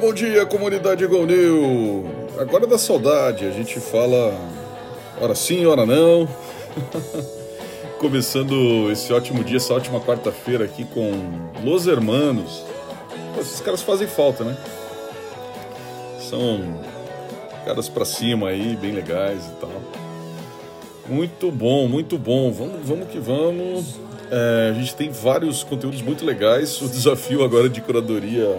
[0.00, 2.04] Bom dia, comunidade Go New.
[2.38, 4.32] Agora da saudade, a gente fala
[5.20, 6.28] hora sim, hora não.
[7.98, 11.10] Começando esse ótimo dia, essa ótima quarta-feira aqui com
[11.64, 12.62] Los Hermanos.
[13.34, 14.56] Pô, esses caras fazem falta, né?
[16.20, 16.80] São
[17.64, 19.82] caras pra cima aí, bem legais e tal.
[21.08, 22.52] Muito bom, muito bom.
[22.52, 23.96] Vamos, vamos que vamos.
[24.30, 26.80] É, a gente tem vários conteúdos muito legais.
[26.80, 28.56] O desafio agora de curadoria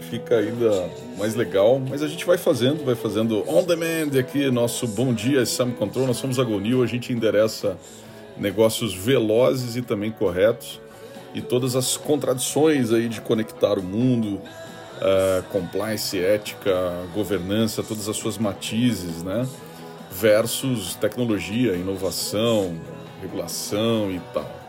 [0.00, 4.86] fica ainda mais legal, mas a gente vai fazendo, vai fazendo on demand aqui, nosso
[4.86, 6.06] Bom Dia Sam Control.
[6.06, 7.76] Nós somos a Gonil, a gente endereça
[8.36, 10.80] negócios velozes e também corretos
[11.34, 16.72] e todas as contradições aí de conectar o mundo, uh, compliance, ética,
[17.14, 19.46] governança, todas as suas matizes, né?
[20.10, 22.76] Versus tecnologia, inovação,
[23.20, 24.60] regulação e tal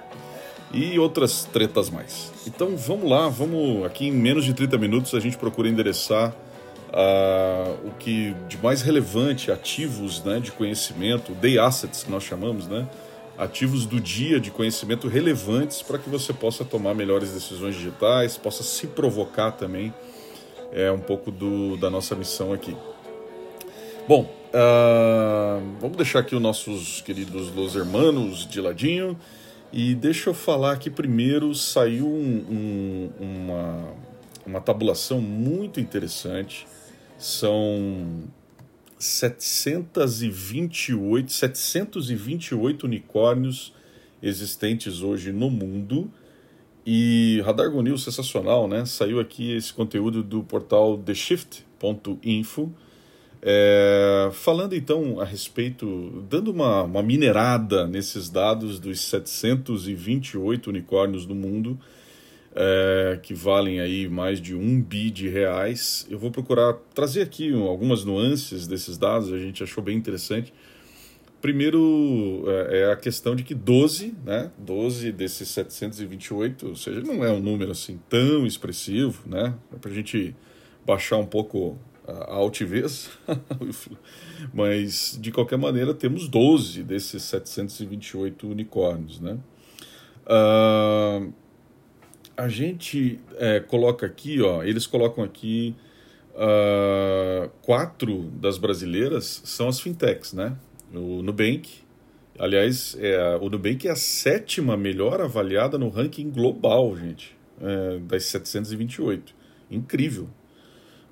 [0.73, 2.30] e outras tretas mais.
[2.45, 6.33] Então vamos lá, vamos aqui em menos de 30 minutos a gente procura endereçar
[6.89, 12.67] uh, o que de mais relevante, ativos né, de conhecimento, day assets que nós chamamos,
[12.67, 12.87] né?
[13.37, 18.61] Ativos do dia de conhecimento relevantes para que você possa tomar melhores decisões digitais, possa
[18.61, 19.93] se provocar também.
[20.71, 22.75] É um pouco do, da nossa missão aqui.
[24.07, 29.17] Bom, uh, vamos deixar aqui os nossos queridos Los Hermanos de ladinho.
[29.73, 33.93] E deixa eu falar aqui primeiro, saiu um, um, uma,
[34.45, 36.67] uma tabulação muito interessante.
[37.17, 38.25] São
[38.99, 43.73] 728, 728 unicórnios
[44.21, 46.11] existentes hoje no mundo.
[46.85, 48.85] E Radar Gonil, sensacional, né?
[48.85, 52.69] Saiu aqui esse conteúdo do portal theshift.info
[53.41, 61.33] é, falando então a respeito, dando uma, uma minerada nesses dados dos 728 unicórnios do
[61.33, 61.79] mundo,
[62.53, 67.51] é, que valem aí mais de um bi de reais, eu vou procurar trazer aqui
[67.53, 70.53] algumas nuances desses dados, a gente achou bem interessante.
[71.41, 77.25] Primeiro é, é a questão de que 12, né, 12 desses 728, ou seja, não
[77.25, 80.35] é um número assim tão expressivo, né, é para a gente
[80.85, 81.79] baixar um pouco
[82.27, 83.09] a altivez,
[84.53, 89.19] mas de qualquer maneira temos 12 desses 728 unicórnios.
[89.19, 89.37] Né?
[90.25, 91.33] Uh,
[92.35, 95.75] a gente é, coloca aqui, ó, eles colocam aqui
[96.31, 100.55] uh, quatro das brasileiras são as fintechs, né?
[100.93, 101.69] O Nubank,
[102.37, 108.25] aliás, é, o Nubank é a sétima melhor avaliada no ranking global, gente, é, das
[108.25, 109.33] 728.
[109.69, 110.27] Incrível,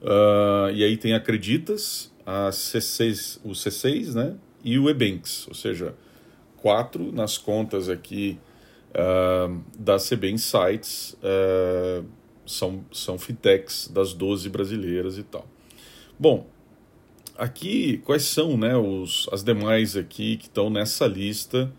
[0.02, 5.94] Uh, e aí tem Acreditas, a C6, o C6 né, e o Ebanks, ou seja,
[6.58, 8.40] quatro nas contas aqui
[8.92, 12.06] uh, da CB Insights uh,
[12.46, 15.46] são, são fintechs das 12 brasileiras e tal.
[16.18, 16.48] Bom,
[17.38, 21.72] aqui quais são né, os, as demais aqui que estão nessa lista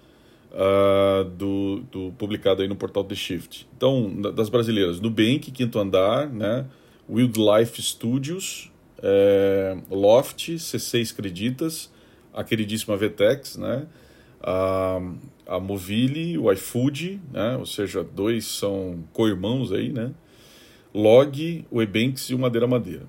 [0.50, 3.69] uh, do, do publicado aí no portal The Shift.
[3.76, 6.66] Então, das brasileiras, Nubank, Quinto Andar, né,
[7.10, 8.71] Wildlife Studios,
[9.03, 11.91] é, Loft, C6 Creditas,
[12.32, 13.87] a queridíssima Vetex, né?
[14.41, 15.00] a,
[15.47, 17.56] a Movile, o iFood, né?
[17.56, 20.12] ou seja, dois são co-irmãos aí, né?
[20.93, 23.06] Log, o Ebanks e o Madeira Madeira.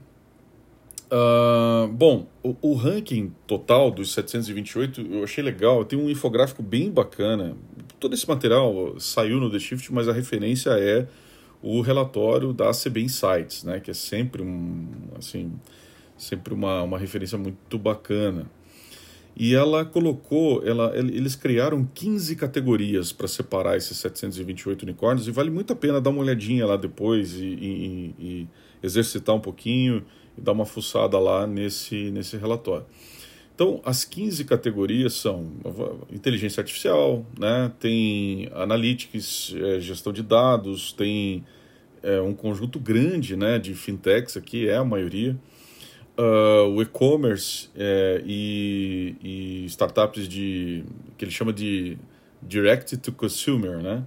[1.11, 6.89] Uh, bom, o, o, ranking total dos 728 eu achei legal, tem um infográfico bem
[6.89, 7.57] bacana.
[7.99, 11.07] Todo esse material saiu no The Shift, mas a referência é
[11.61, 14.87] o relatório da ACB Insights, né, que é sempre um,
[15.17, 15.51] assim,
[16.17, 18.49] sempre uma, uma referência muito bacana.
[19.35, 25.49] E ela colocou, ela, eles criaram 15 categorias para separar esses 728 unicórnios e vale
[25.49, 28.47] muito a pena dar uma olhadinha lá depois e, e, e
[28.83, 30.03] exercitar um pouquinho
[30.37, 32.85] e dar uma fuçada lá nesse, nesse relatório.
[33.61, 35.51] Então, as 15 categorias são
[36.11, 37.71] inteligência artificial, né?
[37.79, 41.45] tem analytics, é, gestão de dados, tem
[42.01, 45.37] é, um conjunto grande né, de fintechs aqui, é a maioria.
[46.17, 50.83] Uh, o e-commerce é, e, e, startups de
[51.15, 51.99] que ele chama de
[52.41, 54.03] direct to consumer, né?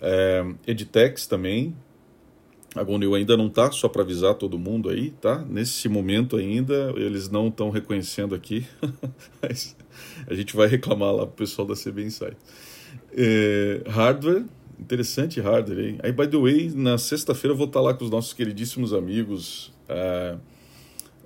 [0.00, 1.74] É, edtechs também,
[2.74, 5.44] a Gonil ainda não está, só para avisar todo mundo aí, tá?
[5.48, 8.66] Nesse momento ainda, eles não estão reconhecendo aqui,
[9.40, 9.76] mas
[10.26, 12.36] a gente vai reclamar lá para o pessoal da CB Insight.
[13.16, 14.44] É, hardware,
[14.78, 15.98] interessante hardware aí.
[16.02, 18.92] Aí, by the way, na sexta-feira eu vou estar tá lá com os nossos queridíssimos
[18.92, 20.36] amigos é,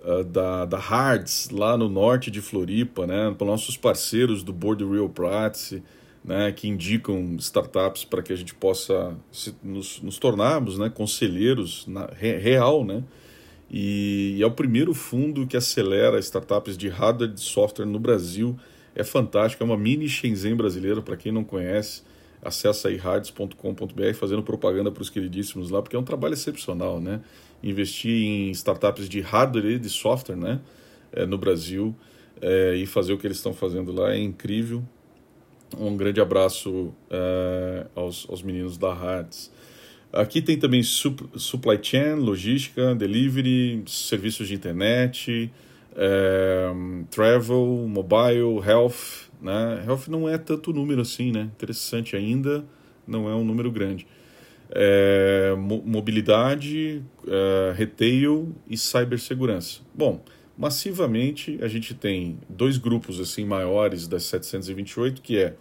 [0.04, 3.34] é, da, da Hards, lá no norte de Floripa, né?
[3.36, 5.82] Para nossos parceiros do Board Real Practice,
[6.24, 11.86] né, que indicam startups para que a gente possa se, nos, nos, tornarmos né, conselheiros
[11.86, 13.02] na, re, real, né,
[13.70, 17.98] e, e é o primeiro fundo que acelera startups de hardware e de software no
[17.98, 18.56] Brasil.
[18.94, 22.02] É fantástico, é uma mini Shenzhen brasileira, para quem não conhece.
[22.42, 27.20] Acesse aí hards.com.br fazendo propaganda para os queridíssimos lá, porque é um trabalho excepcional, né?
[27.62, 30.60] Investir em startups de hardware e de software, né?
[31.12, 31.94] É, no Brasil
[32.40, 34.82] é, e fazer o que eles estão fazendo lá é incrível.
[35.78, 39.50] Um grande abraço é, aos, aos meninos da Hards.
[40.12, 45.50] Aqui tem também supply chain, logística, delivery, serviços de internet,
[45.96, 46.70] é,
[47.10, 49.30] travel, mobile, health.
[49.40, 49.82] Né?
[49.86, 51.48] Health não é tanto número assim, né?
[51.56, 52.64] Interessante ainda,
[53.06, 54.06] não é um número grande.
[54.70, 59.80] É, mobilidade, é, retail e cibersegurança.
[59.94, 60.22] Bom,
[60.62, 65.56] massivamente a gente tem dois grupos assim maiores das 728, que é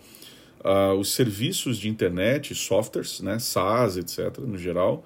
[0.63, 5.03] uh, os serviços de internet, softwares, né, SaaS, etc., no geral,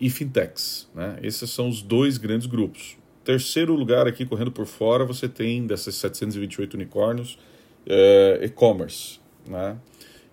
[0.00, 0.88] e fintechs.
[0.94, 1.18] Né?
[1.20, 2.96] Esses são os dois grandes grupos.
[3.24, 7.36] Terceiro lugar aqui, correndo por fora, você tem dessas 728 unicórnios,
[7.88, 9.18] uh, e-commerce.
[9.48, 9.76] Né?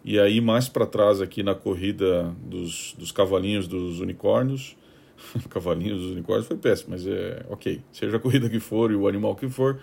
[0.06, 4.76] E aí, mais para trás, aqui na corrida dos, dos cavalinhos dos unicórnios,
[5.50, 7.82] cavalinhos dos unicórnios foi péssimo, mas é ok.
[7.92, 9.80] Seja a corrida que for e o animal que for,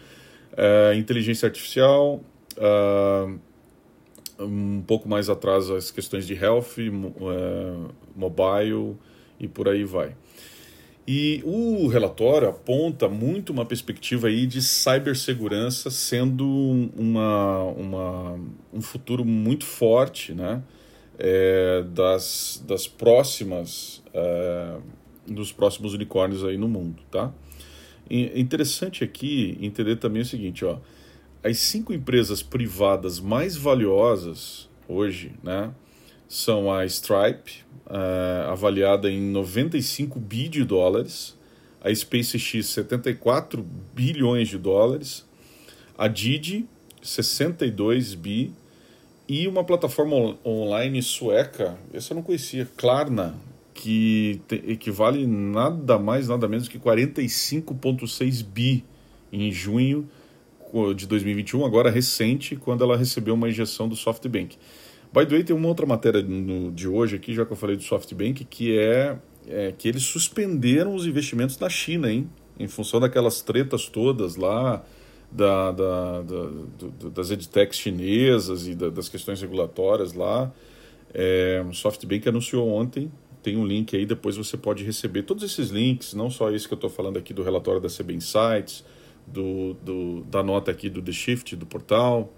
[0.52, 2.22] uh, inteligência artificial,
[2.56, 3.38] uh,
[4.40, 8.96] um pouco mais atrás as questões de health, uh, mobile
[9.38, 10.14] e por aí vai.
[11.10, 16.46] E o relatório aponta muito uma perspectiva aí de cibersegurança sendo
[16.94, 18.40] uma, uma,
[18.74, 20.62] um futuro muito forte né?
[21.18, 24.02] É, das, das próximas
[25.32, 27.02] dos próximos unicórnios aí no mundo.
[27.10, 27.32] Tá?
[28.08, 30.78] E, interessante aqui entender também o seguinte, ó,
[31.42, 35.70] as cinco empresas privadas mais valiosas hoje né,
[36.28, 41.36] são a Stripe, uh, avaliada em 95 bi de dólares,
[41.80, 43.64] a SpaceX, 74
[43.94, 45.26] bilhões de dólares,
[45.96, 46.66] a Didi,
[47.00, 48.52] 62 bi,
[49.28, 53.34] e uma plataforma online sueca, essa eu não conhecia, Klarna,
[53.80, 58.84] que equivale nada mais, nada menos que 45,6 bi
[59.32, 60.08] em junho
[60.96, 64.58] de 2021, agora recente, quando ela recebeu uma injeção do SoftBank.
[65.14, 67.76] By the way, tem uma outra matéria no, de hoje aqui, já que eu falei
[67.76, 69.16] do SoftBank, que é,
[69.46, 72.28] é que eles suspenderam os investimentos na China, hein?
[72.58, 74.84] Em função daquelas tretas todas lá,
[75.30, 80.52] da, da, da, das edtechs chinesas e da, das questões regulatórias lá.
[81.14, 83.10] É, o SoftBank anunciou ontem,
[83.48, 86.74] tem um link aí, depois você pode receber todos esses links, não só esse que
[86.74, 88.84] eu estou falando aqui do relatório da CB Insights,
[89.26, 92.30] do, do, da nota aqui do The Shift, do portal,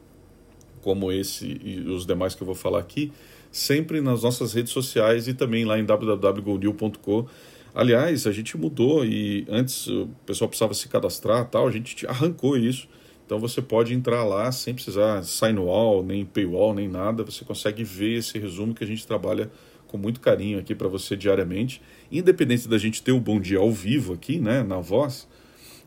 [0.80, 3.12] como esse e os demais que eu vou falar aqui,
[3.50, 7.26] sempre nas nossas redes sociais e também lá em www.goldeal.com.
[7.74, 12.56] Aliás, a gente mudou e antes o pessoal precisava se cadastrar tal, a gente arrancou
[12.56, 12.88] isso.
[13.26, 17.24] Então você pode entrar lá sem precisar sign wall, nem paywall, nem nada.
[17.24, 19.50] Você consegue ver esse resumo que a gente trabalha
[19.90, 21.82] com muito carinho aqui para você diariamente.
[22.12, 25.26] Independente da gente ter o bom dia ao vivo aqui, né, na voz,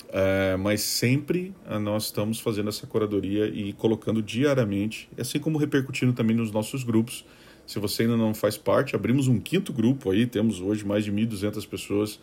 [0.10, 6.12] é, mas sempre eh, nós estamos fazendo essa curadoria e colocando diariamente, assim como repercutindo
[6.12, 7.26] também nos nossos grupos.
[7.66, 11.12] Se você ainda não faz parte, abrimos um quinto grupo aí, temos hoje mais de
[11.12, 12.20] 1.200 pessoas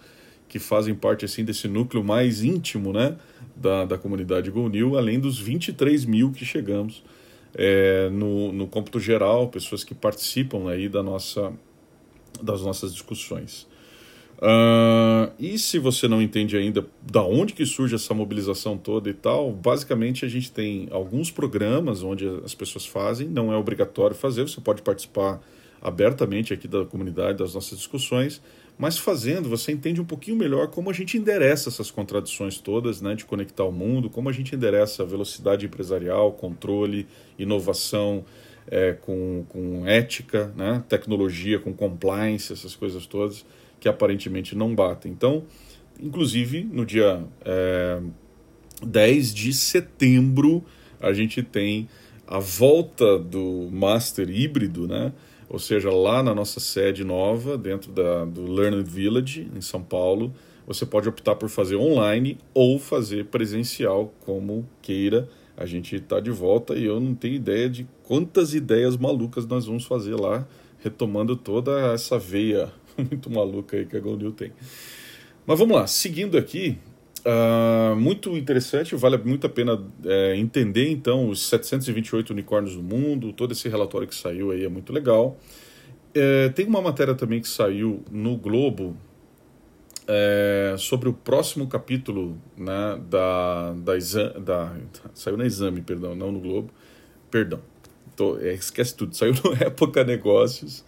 [0.47, 3.17] que fazem parte assim desse núcleo mais íntimo né,
[3.57, 7.03] da, da comunidade GoNew, além dos 23 mil que chegamos
[7.55, 11.53] é, no, no cômputo geral, pessoas que participam aí da nossa,
[12.43, 13.67] das nossas discussões.
[14.41, 19.13] Uh, e se você não entende ainda da onde que surge essa mobilização toda e
[19.13, 24.49] tal, basicamente a gente tem alguns programas onde as pessoas fazem, não é obrigatório fazer,
[24.49, 25.43] você pode participar
[25.83, 28.41] abertamente aqui da comunidade, das nossas discussões,
[28.79, 33.15] mas fazendo você entende um pouquinho melhor como a gente endereça essas contradições todas, né,
[33.15, 37.07] de conectar o mundo, como a gente endereça a velocidade empresarial, controle,
[37.39, 38.25] inovação,
[38.69, 43.45] é, com, com ética, né, tecnologia, com compliance, essas coisas todas
[43.79, 45.11] que aparentemente não batem.
[45.11, 45.45] Então,
[46.01, 48.01] inclusive, no dia é,
[48.85, 50.65] 10 de setembro,
[51.01, 51.89] a gente tem
[52.27, 55.13] a volta do Master híbrido, né?
[55.51, 60.33] ou seja, lá na nossa sede nova, dentro da, do Learning Village, em São Paulo,
[60.65, 65.29] você pode optar por fazer online ou fazer presencial, como queira.
[65.61, 69.67] A gente está de volta e eu não tenho ideia de quantas ideias malucas nós
[69.67, 70.49] vamos fazer lá,
[70.79, 74.53] retomando toda essa veia muito maluca aí que a Gondil tem.
[75.47, 76.79] Mas vamos lá, seguindo aqui,
[77.27, 83.31] uh, muito interessante, vale muito a pena é, entender então os 728 unicórnios do mundo,
[83.31, 85.39] todo esse relatório que saiu aí é muito legal.
[86.15, 88.97] É, tem uma matéria também que saiu no Globo,
[90.13, 93.95] é, sobre o próximo capítulo né, da, da,
[94.41, 94.77] da,
[95.15, 96.73] Saiu na exame, perdão, não no Globo.
[97.31, 97.61] Perdão,
[98.17, 99.15] tô, é, esquece tudo.
[99.17, 100.85] Saiu no Época Negócios.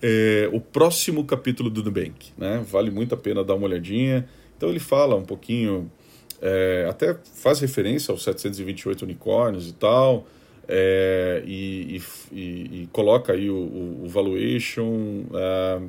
[0.00, 2.32] É, o próximo capítulo do Nubank.
[2.38, 2.64] Né?
[2.66, 4.26] Vale muito a pena dar uma olhadinha.
[4.56, 5.92] Então ele fala um pouquinho,
[6.40, 10.26] é, até faz referência aos 728 unicórnios e tal.
[10.66, 12.00] É, e,
[12.32, 15.82] e, e, coloca aí o, o, valuation é,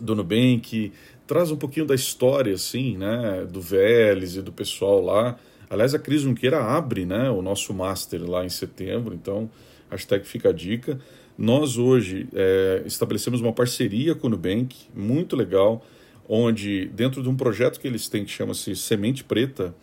[0.00, 0.90] do Nubank,
[1.32, 5.38] traz um pouquinho da história, assim, né, do Vélez e do pessoal lá.
[5.70, 9.50] Aliás, a Cris Junqueira abre, né, o nosso Master lá em setembro, então,
[9.90, 11.00] hashtag fica a dica.
[11.38, 15.82] Nós hoje é, estabelecemos uma parceria com o Nubank, muito legal,
[16.28, 19.74] onde dentro de um projeto que eles têm que chama-se Semente Preta,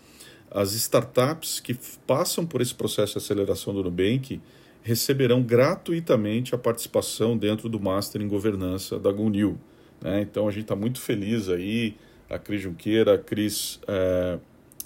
[0.52, 1.76] as startups que
[2.06, 4.40] passam por esse processo de aceleração do Nubank
[4.84, 9.58] receberão gratuitamente a participação dentro do Master em Governança da Gunil.
[10.02, 10.22] Né?
[10.22, 11.96] Então a gente está muito feliz aí,
[12.30, 14.40] a Cris Junqueira, a Cris é,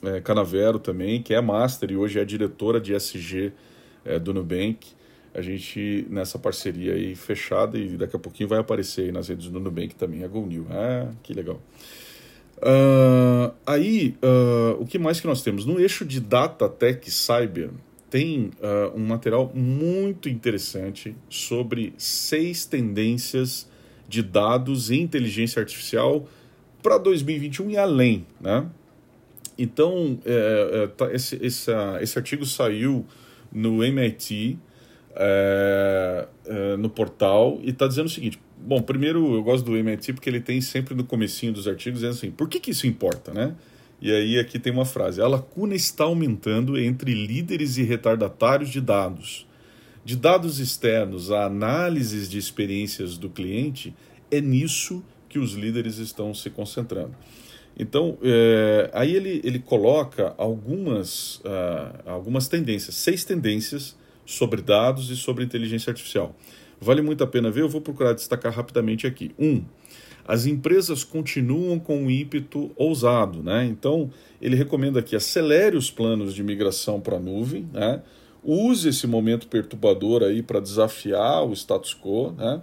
[0.03, 3.51] é, Canavero também, que é Master e hoje é diretora de SG
[4.05, 4.88] é, do Nubank.
[5.34, 9.50] A gente nessa parceria aí fechada e daqui a pouquinho vai aparecer aí nas redes
[9.50, 10.67] do Nubank também, a GoNew.
[10.70, 11.60] Ah, que legal.
[12.58, 15.65] Uh, aí, uh, o que mais que nós temos?
[15.65, 17.72] No eixo de Data Tech Cyber,
[18.10, 23.67] tem uh, um material muito interessante sobre seis tendências
[24.13, 26.27] de dados e inteligência artificial
[26.84, 28.67] para 2021 e além, né?
[29.58, 33.05] Então, é, é, tá, esse, esse, esse artigo saiu
[33.51, 34.60] no MIT,
[35.15, 40.13] é, é, no portal, e está dizendo o seguinte, bom, primeiro eu gosto do MIT
[40.13, 43.34] porque ele tem sempre no comecinho dos artigos dizendo assim, por que, que isso importa,
[43.34, 43.55] né?
[44.00, 48.82] E aí aqui tem uma frase, a lacuna está aumentando entre líderes e retardatários de
[48.82, 49.48] dados,
[50.03, 53.95] de dados externos a análises de experiências do cliente,
[54.29, 57.15] é nisso que os líderes estão se concentrando.
[57.77, 63.95] Então, é, aí ele, ele coloca algumas, uh, algumas tendências, seis tendências
[64.25, 66.36] sobre dados e sobre inteligência artificial.
[66.79, 69.31] Vale muito a pena ver, eu vou procurar destacar rapidamente aqui.
[69.39, 69.63] Um,
[70.25, 73.65] as empresas continuam com um ímpeto ousado, né?
[73.65, 78.01] Então, ele recomenda que acelere os planos de migração para a nuvem, né?
[78.44, 82.62] Use esse momento perturbador aí para desafiar o status quo, né?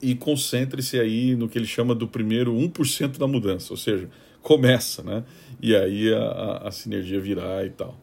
[0.00, 4.08] E concentre-se aí no que ele chama do primeiro 1% da mudança, ou seja,
[4.42, 5.24] começa, né?
[5.60, 7.98] E aí a, a sinergia virá e tal.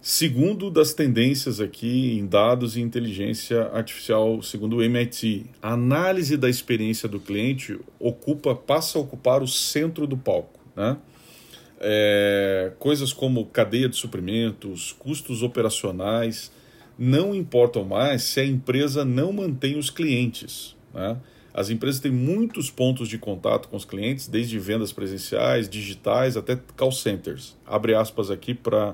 [0.00, 6.48] Segundo das tendências aqui em dados e inteligência artificial, segundo o MIT, a análise da
[6.48, 10.96] experiência do cliente ocupa, passa a ocupar o centro do palco, né?
[11.80, 16.50] É, coisas como cadeia de suprimentos, custos operacionais,
[16.98, 20.74] não importam mais se a empresa não mantém os clientes.
[20.94, 21.16] Né?
[21.52, 26.58] As empresas têm muitos pontos de contato com os clientes, desde vendas presenciais, digitais, até
[26.76, 27.56] call centers.
[27.66, 28.90] Abre aspas aqui para.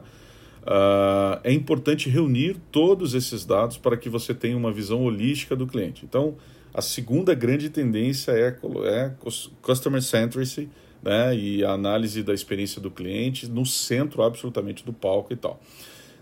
[0.62, 5.56] Uh, ah, é importante reunir todos esses dados para que você tenha uma visão holística
[5.56, 6.04] do cliente.
[6.04, 6.36] Então,
[6.72, 9.12] a segunda grande tendência é, é
[9.60, 10.70] customer centricity,
[11.02, 15.60] né, e a análise da experiência do cliente no centro absolutamente do palco e tal.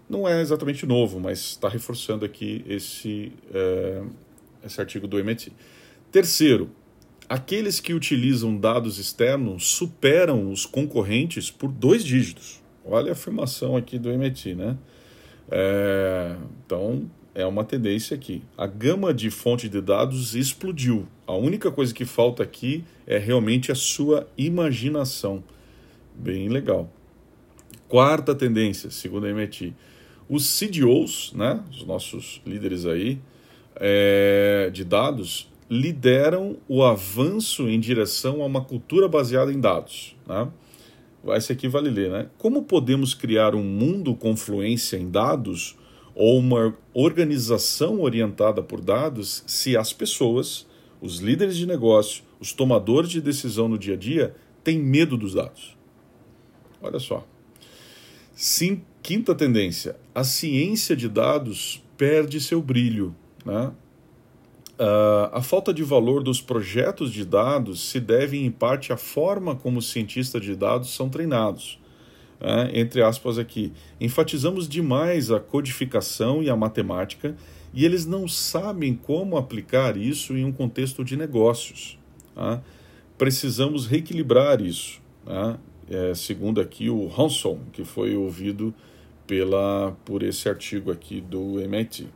[0.09, 4.03] Não é exatamente novo, mas está reforçando aqui esse, é,
[4.65, 5.53] esse artigo do MIT.
[6.11, 6.71] Terceiro,
[7.29, 12.61] aqueles que utilizam dados externos superam os concorrentes por dois dígitos.
[12.85, 14.77] Olha a afirmação aqui do MIT, né?
[15.49, 18.43] É, então, é uma tendência aqui.
[18.57, 21.07] A gama de fonte de dados explodiu.
[21.27, 25.43] A única coisa que falta aqui é realmente a sua imaginação.
[26.15, 26.91] Bem legal.
[27.89, 29.75] Quarta tendência, segundo a MIT,
[30.29, 33.19] os CDOs, né, os nossos líderes aí
[33.77, 40.17] é, de dados, lideram o avanço em direção a uma cultura baseada em dados.
[40.27, 40.49] Né?
[41.37, 42.27] Esse aqui vale ler, né?
[42.39, 45.77] Como podemos criar um mundo com fluência em dados
[46.21, 50.67] ou uma organização orientada por dados se as pessoas,
[51.01, 55.33] os líderes de negócio, os tomadores de decisão no dia a dia têm medo dos
[55.33, 55.75] dados.
[56.83, 57.27] Olha só.
[58.35, 63.17] Sim, quinta tendência: a ciência de dados perde seu brilho.
[63.43, 63.73] Né?
[64.79, 69.57] Uh, a falta de valor dos projetos de dados se deve, em parte, à forma
[69.57, 71.81] como os cientistas de dados são treinados
[72.41, 77.37] né, entre aspas aqui, enfatizamos demais a codificação e a matemática
[77.73, 81.99] e eles não sabem como aplicar isso em um contexto de negócios.
[82.35, 82.63] Tá?
[83.17, 85.59] Precisamos reequilibrar isso, tá?
[85.91, 88.73] é, segundo aqui o Hanson, que foi ouvido
[89.27, 92.09] pela, por esse artigo aqui do MIT.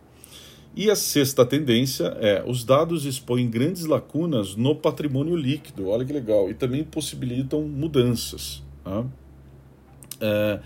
[0.76, 6.12] E a sexta tendência é os dados expõem grandes lacunas no patrimônio líquido, olha que
[6.12, 8.62] legal, e também possibilitam mudanças.
[8.82, 9.04] Tá?
[10.24, 10.60] É,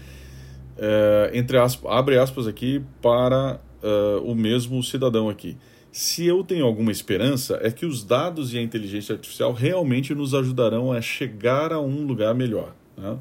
[0.79, 5.57] é, entre aspas, abre aspas aqui para uh, o mesmo cidadão aqui.
[5.91, 10.35] Se eu tenho alguma esperança, é que os dados e a inteligência artificial realmente nos
[10.35, 12.75] ajudarão a chegar a um lugar melhor.
[12.97, 13.19] Né?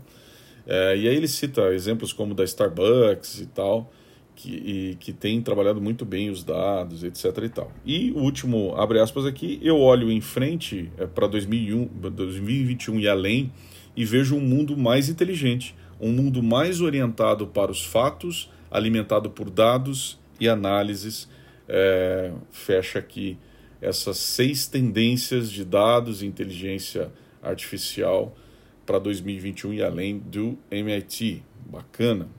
[0.67, 3.91] É, e aí ele cita exemplos como da Starbucks e tal,
[4.35, 7.25] que, e, que tem trabalhado muito bem os dados, etc.
[7.43, 7.71] e tal.
[7.85, 13.51] E o último, abre aspas aqui, eu olho em frente é, para 2021 e além
[13.95, 19.49] e vejo um mundo mais inteligente, um mundo mais orientado para os fatos, alimentado por
[19.49, 21.27] dados e análises.
[21.67, 23.37] É, fecha aqui
[23.81, 27.11] essas seis tendências de dados e inteligência
[27.41, 28.35] artificial
[28.85, 31.43] para 2021 e além do MIT.
[31.65, 32.29] Bacana.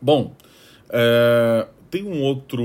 [0.00, 0.34] Bom,
[0.88, 2.64] é, tem um outro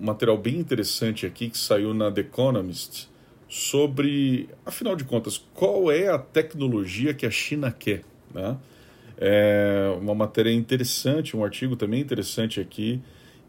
[0.00, 3.08] material bem interessante aqui que saiu na The Economist
[3.48, 8.04] sobre, afinal de contas, qual é a tecnologia que a China quer.
[8.32, 8.56] Né?
[9.20, 13.00] É uma matéria interessante, um artigo também interessante aqui,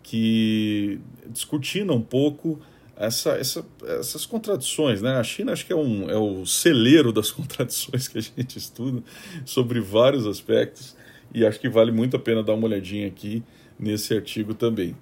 [0.03, 0.99] que
[1.29, 2.59] discutindo um pouco
[2.97, 3.65] essa, essa,
[3.99, 5.01] essas contradições.
[5.01, 5.15] Né?
[5.15, 9.01] A China acho que é, um, é o celeiro das contradições que a gente estuda
[9.45, 10.95] sobre vários aspectos
[11.33, 13.43] e acho que vale muito a pena dar uma olhadinha aqui
[13.79, 14.95] nesse artigo também.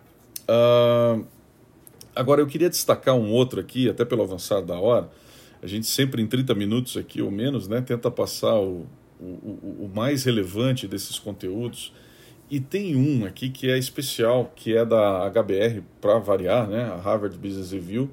[0.47, 1.25] Uh,
[2.15, 5.09] agora, eu queria destacar um outro aqui, até pelo avançar da hora.
[5.61, 8.85] A gente sempre em 30 minutos aqui ou menos né, tenta passar o,
[9.19, 11.93] o, o mais relevante desses conteúdos.
[12.49, 16.96] E tem um aqui que é especial, que é da HBR, para variar, né, a
[16.96, 18.09] Harvard Business Review,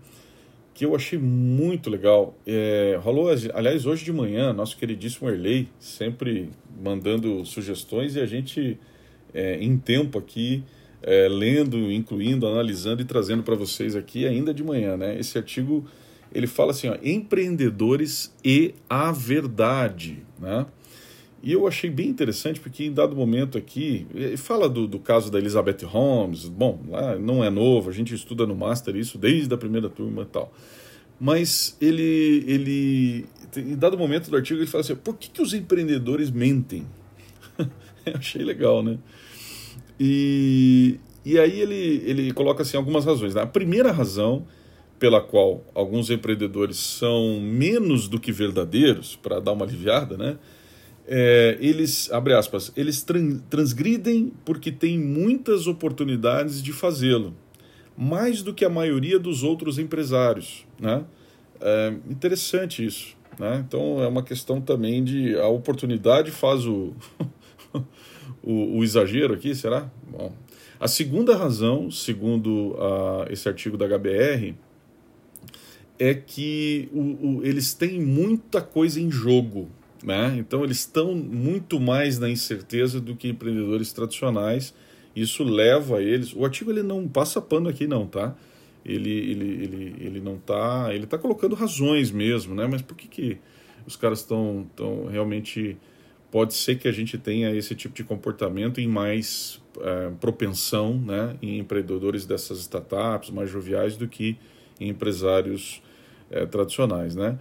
[0.75, 2.37] que eu achei muito legal.
[2.47, 6.51] É, rolou, aliás, hoje de manhã, nosso queridíssimo Erley, sempre
[6.83, 8.79] mandando sugestões e a gente
[9.33, 10.63] é, em tempo aqui,
[11.03, 14.99] é, lendo, incluindo, analisando e trazendo para vocês aqui ainda de manhã.
[14.99, 15.19] Né?
[15.19, 15.87] Esse artigo
[16.33, 20.25] ele fala assim: ó, empreendedores e a verdade.
[20.39, 20.67] Né?
[21.47, 24.05] E eu achei bem interessante porque em dado momento aqui,
[24.37, 28.45] fala do, do caso da Elizabeth Holmes, bom, lá não é novo, a gente estuda
[28.45, 30.53] no Master isso desde a primeira turma e tal.
[31.21, 35.55] Mas ele, ele em dado momento do artigo, ele fala assim: por que, que os
[35.55, 36.85] empreendedores mentem?
[38.13, 38.99] achei legal, né?
[40.01, 43.37] E, e aí ele, ele coloca assim algumas razões.
[43.37, 43.43] Né?
[43.43, 44.45] A primeira razão
[44.99, 50.39] pela qual alguns empreendedores são menos do que verdadeiros, para dar uma aliviada, né?
[51.09, 53.05] É, eles, abre aspas, eles
[53.49, 57.33] transgridem porque têm muitas oportunidades de fazê-lo,
[57.97, 61.05] mais do que a maioria dos outros empresários, né?
[61.61, 63.65] É interessante isso, né?
[63.67, 66.93] Então é uma questão também de a oportunidade faz o
[68.43, 69.91] o, o exagero aqui, será?
[70.11, 70.33] Bom,
[70.79, 74.55] a segunda razão, segundo uh, esse artigo da HBR,
[75.99, 79.69] é que o, o, eles têm muita coisa em jogo.
[80.03, 80.37] Né?
[80.39, 84.75] Então, eles estão muito mais na incerteza do que empreendedores tradicionais.
[85.15, 86.35] Isso leva eles.
[86.35, 88.37] O artigo ele não passa pano aqui, não, tá?
[88.85, 90.89] Ele, ele, ele, ele não tá.
[90.93, 92.69] Ele está colocando razões mesmo, né?
[92.71, 93.39] Mas por que, que
[93.87, 95.77] os caras estão tão realmente
[96.31, 101.37] pode ser que a gente tenha esse tipo de comportamento em mais é, propensão né,
[101.41, 104.37] em empreendedores dessas startups mais joviais do que
[104.81, 105.81] em empresários
[106.31, 107.15] é, tradicionais.
[107.15, 107.39] Né?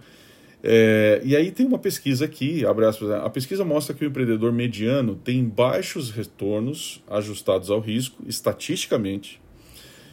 [0.62, 4.52] É, e aí tem uma pesquisa aqui, abre aspas, a pesquisa mostra que o empreendedor
[4.52, 9.40] mediano tem baixos retornos ajustados ao risco, estatisticamente,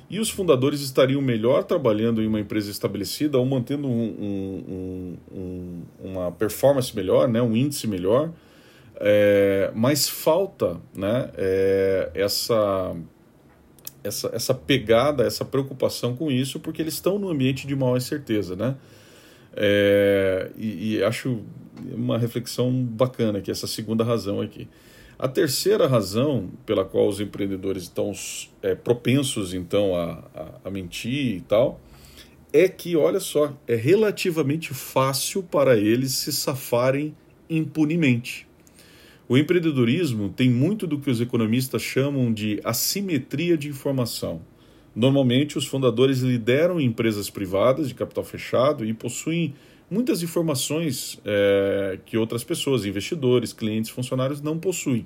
[0.10, 5.82] e os fundadores estariam melhor trabalhando em uma empresa estabelecida ou mantendo um, um, um,
[6.04, 8.32] uma performance melhor, né, um índice melhor,
[8.98, 12.96] é, mas falta né, é, essa,
[14.04, 18.56] essa, essa pegada, essa preocupação com isso, porque eles estão no ambiente de maior incerteza.
[18.56, 18.76] Né?
[19.56, 21.42] É, e, e, acho
[21.94, 24.68] uma reflexão bacana aqui, essa segunda razão aqui.
[25.18, 28.12] A terceira razão pela qual os empreendedores estão
[28.62, 31.80] é, propensos então a, a, a mentir e tal
[32.52, 37.16] é que, olha só, é relativamente fácil para eles se safarem
[37.50, 38.48] impunemente.
[39.28, 44.42] O empreendedorismo tem muito do que os economistas chamam de assimetria de informação.
[44.96, 49.56] Normalmente, os fundadores lideram empresas privadas de capital fechado e possuem
[49.90, 55.06] muitas informações é, que outras pessoas, investidores, clientes, funcionários, não possuem.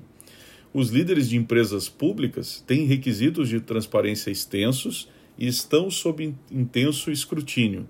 [0.72, 7.88] Os líderes de empresas públicas têm requisitos de transparência extensos e estão sob intenso escrutínio.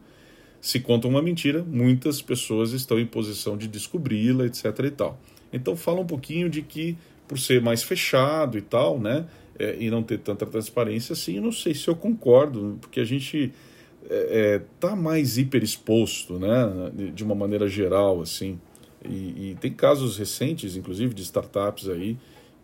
[0.61, 4.65] Se contam uma mentira, muitas pessoas estão em posição de descobri-la, etc.
[4.85, 5.21] e tal.
[5.53, 9.27] Então fala um pouquinho de que, por ser mais fechado e tal, né,
[9.59, 13.05] é, e não ter tanta transparência assim, eu não sei se eu concordo, porque a
[13.05, 13.53] gente
[14.03, 18.59] está é, é tá mais hiperexposto, né, de uma maneira geral, assim.
[19.05, 22.17] E, e, tem casos recentes, inclusive, de startups aí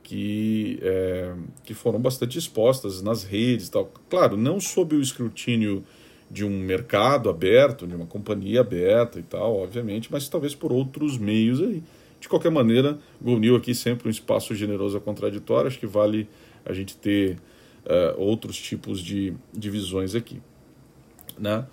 [0.03, 1.33] que, é,
[1.65, 3.91] que foram bastante expostas nas redes tal.
[4.11, 5.85] Claro, não sob o escrutínio
[6.31, 11.17] de um mercado aberto, de uma companhia aberta e tal, obviamente, mas talvez por outros
[11.19, 11.83] meios aí.
[12.21, 16.29] De qualquer maneira, Go aqui sempre um espaço generoso a contraditório, acho que vale
[16.65, 17.37] a gente ter
[17.85, 20.41] uh, outros tipos de, de visões aqui.
[21.39, 21.65] Né?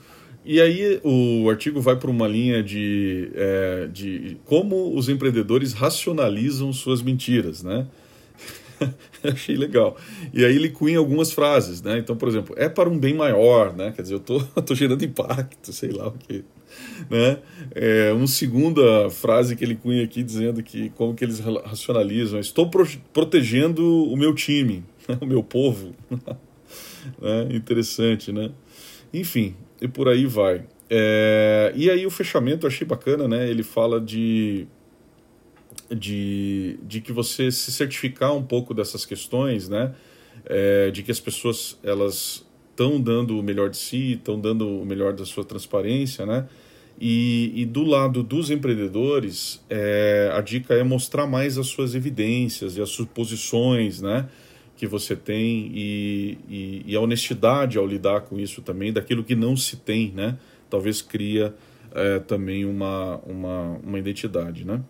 [0.43, 6.73] E aí o artigo vai para uma linha de, é, de como os empreendedores racionalizam
[6.73, 7.85] suas mentiras, né?
[9.23, 9.95] Achei legal.
[10.33, 11.99] E aí ele cunha algumas frases, né?
[11.99, 13.93] Então, por exemplo, é para um bem maior, né?
[13.95, 16.43] Quer dizer, eu tô, tô gerando impacto, sei lá o que.
[17.09, 17.39] Né?
[17.75, 22.69] É, uma segunda frase que ele cunha aqui dizendo que como que eles racionalizam, estou
[22.69, 24.83] pro, protegendo o meu time,
[25.19, 25.93] o meu povo.
[27.19, 27.47] né?
[27.51, 28.51] Interessante, né?
[29.13, 30.63] Enfim, e por aí vai.
[30.89, 33.49] É, e aí o fechamento eu achei bacana, né?
[33.49, 34.67] Ele fala de,
[35.89, 39.93] de, de que você se certificar um pouco dessas questões, né?
[40.45, 42.45] É, de que as pessoas elas
[42.81, 46.47] estão dando o melhor de si, estão dando o melhor da sua transparência, né?
[46.99, 52.77] E, e do lado dos empreendedores, é, a dica é mostrar mais as suas evidências
[52.77, 54.27] e as suposições, né?
[54.75, 59.35] que você tem e, e, e, a honestidade ao lidar com isso também, daquilo que
[59.35, 60.39] não se tem, né?
[60.71, 61.53] Talvez cria
[61.93, 64.81] é, também uma, uma, uma identidade, né?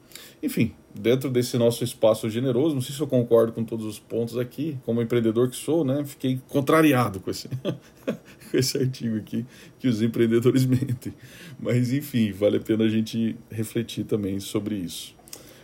[0.41, 4.37] Enfim, dentro desse nosso espaço generoso, não sei se eu concordo com todos os pontos
[4.37, 6.03] aqui, como empreendedor que sou, né?
[6.05, 7.47] Fiquei contrariado com esse,
[8.51, 9.45] com esse artigo aqui,
[9.79, 11.13] que os empreendedores mentem.
[11.59, 15.15] Mas, enfim, vale a pena a gente refletir também sobre isso.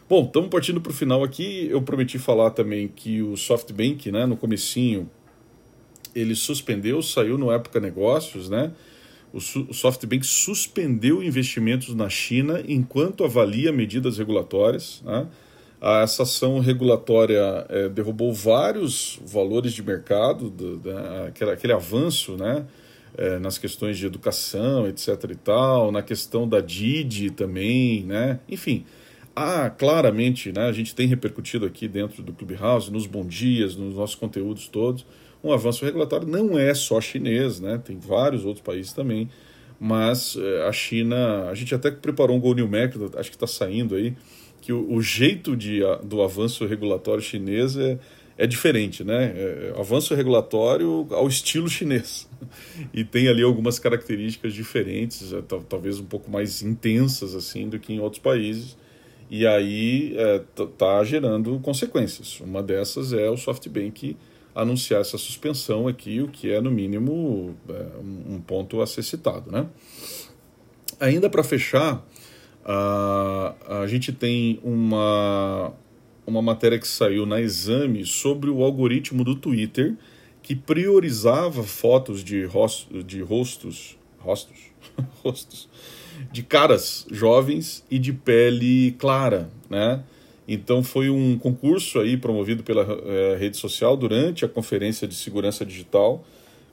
[0.10, 1.68] Bom, estamos partindo para o final aqui.
[1.70, 5.10] Eu prometi falar também que o SoftBank, né, no comecinho,
[6.16, 8.72] ele suspendeu, saiu no Época Negócios, né?
[9.34, 15.02] O, SoftBank suspendeu investimentos na China enquanto avalia medidas regulatórias.
[15.06, 15.28] Né?
[15.82, 22.66] Essa ação regulatória é, derrubou vários valores de mercado, do, da, aquele, aquele avanço, né?
[23.16, 25.08] É, nas questões de educação, etc.
[25.32, 28.40] e tal, na questão da Didi também, né?
[28.48, 28.86] Enfim,
[29.38, 33.96] há claramente, né, a gente tem repercutido aqui dentro do Clubhouse, nos bom dias, nos
[33.96, 35.06] nossos conteúdos todos,
[35.44, 39.30] um avanço regulatório não é só chinês, né, tem vários outros países também,
[39.80, 43.46] mas eh, a China, a gente até preparou um Go New Mac, acho que está
[43.46, 44.16] saindo aí,
[44.60, 48.00] que o, o jeito de, do avanço regulatório chinês é,
[48.38, 49.34] é diferente, né?
[49.36, 52.28] É, é avanço regulatório ao estilo chinês.
[52.94, 57.94] E tem ali algumas características diferentes, é, talvez um pouco mais intensas assim do que
[57.94, 58.76] em outros países
[59.30, 60.42] e aí é,
[60.78, 62.40] tá gerando consequências.
[62.40, 64.16] Uma dessas é o SoftBank
[64.58, 69.52] anunciar essa suspensão aqui, o que é no mínimo é, um ponto a ser citado,
[69.52, 69.68] né?
[71.00, 72.04] Ainda para fechar,
[72.66, 75.72] a, a gente tem uma,
[76.26, 79.96] uma matéria que saiu na Exame sobre o algoritmo do Twitter
[80.42, 82.48] que priorizava fotos de,
[83.06, 84.58] de rostos, rostos,
[85.24, 85.70] rostos
[86.32, 90.04] de caras jovens e de pele clara, né?
[90.48, 95.66] Então foi um concurso aí promovido pela é, rede social durante a conferência de segurança
[95.66, 96.24] digital,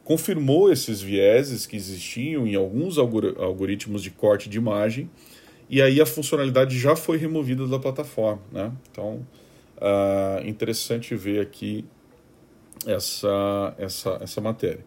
[0.05, 5.11] confirmou esses vieses que existiam em alguns algoritmos de corte de imagem
[5.69, 8.71] e aí a funcionalidade já foi removida da plataforma, né?
[8.91, 9.27] Então
[9.79, 11.85] uh, interessante ver aqui
[12.87, 14.85] essa essa essa matéria.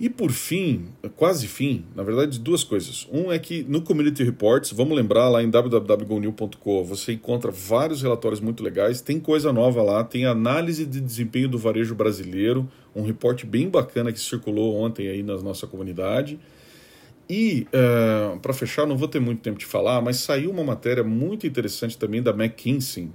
[0.00, 3.08] E por fim, quase fim, na verdade, duas coisas.
[3.12, 8.40] Um é que no Community Reports, vamos lembrar lá em www.gonew.com, você encontra vários relatórios
[8.40, 13.44] muito legais, tem coisa nova lá, tem análise de desempenho do varejo brasileiro, um reporte
[13.44, 16.38] bem bacana que circulou ontem aí na nossa comunidade.
[17.28, 20.64] E, uh, eh, para fechar, não vou ter muito tempo de falar, mas saiu uma
[20.64, 23.10] matéria muito interessante também da McKinsey,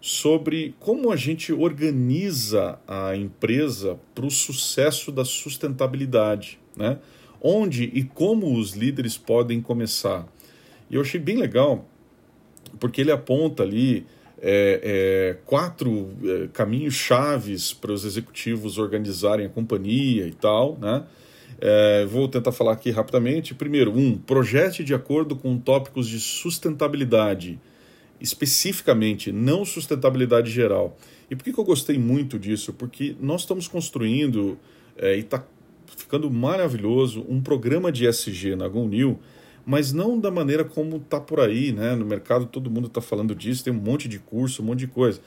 [0.00, 6.98] sobre como a gente organiza a empresa para o sucesso da sustentabilidade, né?
[7.40, 10.26] Onde e como os líderes podem começar.
[10.90, 11.84] E eu achei bem legal,
[12.78, 14.06] porque ele aponta ali
[14.40, 21.04] é, é, quatro é, caminhos chaves para os executivos organizarem a companhia e tal, né?
[21.60, 23.52] É, vou tentar falar aqui rapidamente.
[23.52, 27.58] Primeiro, um, projete de acordo com tópicos de sustentabilidade
[28.20, 30.96] especificamente, não sustentabilidade geral.
[31.30, 32.72] E por que, que eu gostei muito disso?
[32.72, 34.58] Porque nós estamos construindo,
[34.96, 35.44] é, e está
[35.96, 39.18] ficando maravilhoso, um programa de SG na GoNew,
[39.64, 41.94] mas não da maneira como está por aí, né?
[41.94, 44.86] No mercado todo mundo está falando disso, tem um monte de curso, um monte de
[44.86, 45.20] coisa.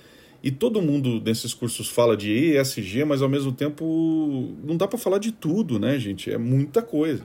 [0.44, 4.98] E todo mundo nesses cursos fala de ESG, mas ao mesmo tempo não dá para
[4.98, 6.32] falar de tudo, né, gente?
[6.32, 7.24] É muita coisa.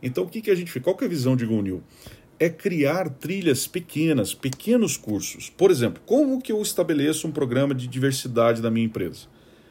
[0.00, 0.84] Então o que, que a gente fez?
[0.84, 1.82] Qual que é a visão de GoNew?
[2.42, 5.48] É criar trilhas pequenas, pequenos cursos.
[5.48, 9.26] Por exemplo, como que eu estabeleço um programa de diversidade da minha empresa?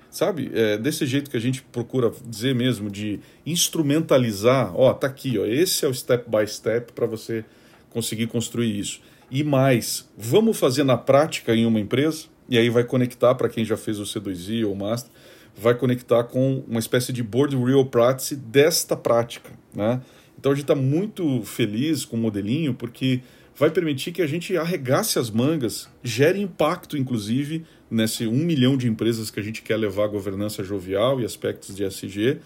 [0.10, 0.50] Sabe?
[0.54, 4.74] É desse jeito que a gente procura dizer mesmo, de instrumentalizar.
[4.74, 7.44] Ó, tá aqui, ó, esse é o step by step para você
[7.90, 9.02] conseguir construir isso.
[9.30, 12.28] E mais, vamos fazer na prática em uma empresa?
[12.48, 15.12] E aí vai conectar para quem já fez o C2I ou o Master,
[15.58, 20.02] vai conectar com uma espécie de board real practice desta prática, né?
[20.42, 23.22] Então a gente está muito feliz com o modelinho porque
[23.56, 28.88] vai permitir que a gente arregace as mangas, gere impacto, inclusive, nesse um milhão de
[28.88, 32.40] empresas que a gente quer levar a governança jovial e aspectos de SG, uh,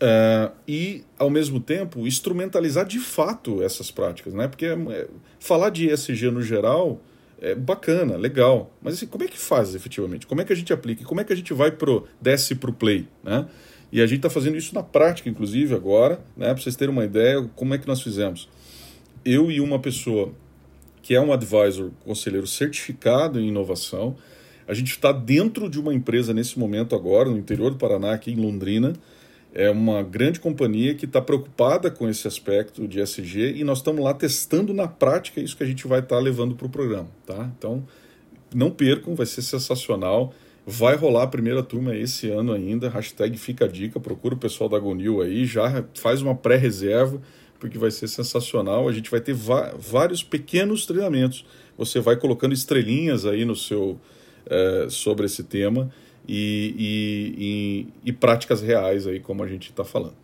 [0.00, 4.32] eh, e, ao mesmo tempo, instrumentalizar de fato essas práticas.
[4.32, 4.48] Né?
[4.48, 5.06] Porque é,
[5.38, 7.02] falar de ESG no geral
[7.38, 10.26] é bacana, legal, mas assim, como é que faz efetivamente?
[10.26, 11.04] Como é que a gente aplica?
[11.04, 13.06] Como é que a gente vai pro desce para o play?
[13.22, 13.46] Né?
[13.92, 17.04] E a gente está fazendo isso na prática, inclusive, agora, né, para vocês terem uma
[17.04, 18.48] ideia como é que nós fizemos.
[19.24, 20.32] Eu e uma pessoa
[21.02, 24.16] que é um advisor, conselheiro certificado em inovação,
[24.70, 28.30] a gente está dentro de uma empresa nesse momento agora, no interior do Paraná, aqui
[28.30, 28.92] em Londrina.
[29.52, 34.04] É uma grande companhia que está preocupada com esse aspecto de SG e nós estamos
[34.04, 37.08] lá testando na prática isso que a gente vai estar tá levando para o programa.
[37.26, 37.50] Tá?
[37.58, 37.84] Então,
[38.54, 40.32] não percam, vai ser sensacional.
[40.70, 42.88] Vai rolar a primeira turma esse ano ainda.
[42.88, 47.20] Hashtag fica a dica, procura o pessoal da Gonil aí, já faz uma pré-reserva,
[47.58, 48.88] porque vai ser sensacional.
[48.88, 51.44] A gente vai ter vários pequenos treinamentos.
[51.76, 53.98] Você vai colocando estrelinhas aí no seu
[54.46, 55.90] é, sobre esse tema
[56.28, 57.34] e, e,
[58.06, 60.14] e, e, práticas reais aí, como a gente está falando.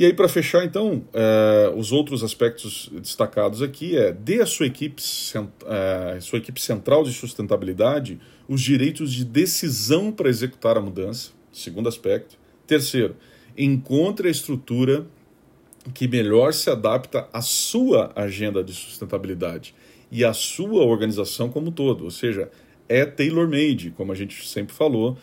[0.00, 4.64] E aí, para fechar, então, é, os outros aspectos destacados aqui é dê à sua
[4.64, 5.02] equipe,
[5.66, 11.86] é, sua equipe central de sustentabilidade os direitos de decisão para executar a mudança, segundo
[11.86, 12.38] aspecto.
[12.66, 13.14] Terceiro,
[13.54, 15.06] encontre a estrutura
[15.92, 19.74] que melhor se adapta à sua agenda de sustentabilidade
[20.10, 22.50] e à sua organização como um todo, ou seja,
[22.88, 25.18] é tailor-made, como a gente sempre falou,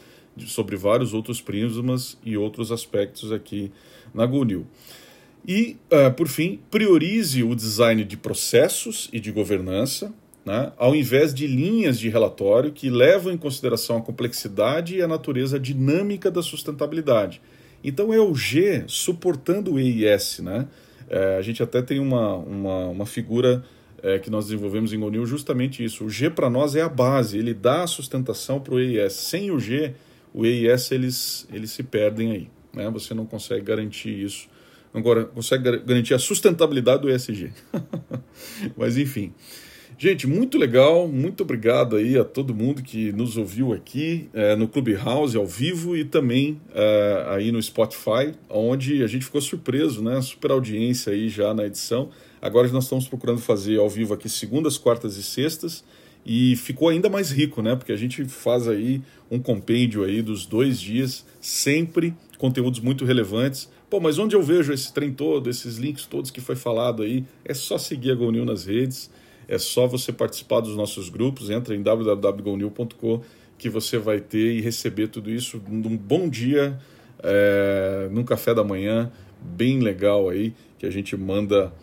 [0.46, 3.72] sobre vários outros prismas e outros aspectos aqui
[4.18, 4.66] na GoNew.
[5.48, 10.14] E, uh, por fim, priorize o design de processos e de governança,
[10.46, 15.08] né, ao invés de linhas de relatório que levam em consideração a complexidade e a
[15.08, 17.42] natureza dinâmica da sustentabilidade.
[17.84, 20.40] Então é o G suportando o EIS.
[20.40, 20.68] Né?
[21.10, 23.64] É, a gente até tem uma, uma, uma figura
[24.02, 26.06] é, que nós desenvolvemos em GoNew justamente isso.
[26.06, 29.14] O G para nós é a base, ele dá a sustentação para o EIS.
[29.14, 29.94] Sem o G,
[30.34, 32.57] o EIS eles, eles se perdem aí.
[32.78, 32.90] Né?
[32.92, 34.48] Você não consegue garantir isso,
[34.94, 37.52] não consegue garantir a sustentabilidade do ESG.
[38.78, 39.34] Mas enfim.
[40.00, 44.68] Gente, muito legal, muito obrigado aí a todo mundo que nos ouviu aqui é, no
[44.68, 50.22] Clubhouse ao vivo e também é, aí no Spotify, onde a gente ficou surpreso, né?
[50.22, 52.12] Super audiência aí já na edição.
[52.40, 55.84] Agora nós estamos procurando fazer ao vivo aqui segundas, quartas e sextas
[56.28, 57.74] e ficou ainda mais rico, né?
[57.76, 63.70] Porque a gente faz aí um compêndio aí dos dois dias, sempre conteúdos muito relevantes.
[63.90, 67.26] Pô, mas onde eu vejo esse trem todo, esses links todos que foi falado aí?
[67.44, 69.10] É só seguir a GoNew nas redes,
[69.48, 73.22] é só você participar dos nossos grupos, entra em www.gonil.com
[73.58, 76.78] que você vai ter e receber tudo isso num bom dia,
[77.24, 81.74] é, num café da manhã, bem legal aí, que a gente manda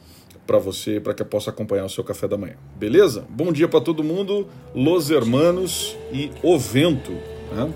[0.47, 2.57] para você, para que possa acompanhar o seu café da manhã.
[2.77, 3.27] Beleza?
[3.29, 7.13] Bom dia para todo mundo, Los Hermanos e O Vento.
[7.53, 7.73] Né?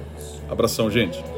[0.49, 1.38] Abração, gente.